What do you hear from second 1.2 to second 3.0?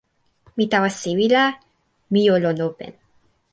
la, mi o lon open.